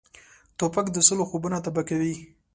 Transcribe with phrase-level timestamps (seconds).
[0.57, 2.15] توپک د سولې خوبونه تباه کوي.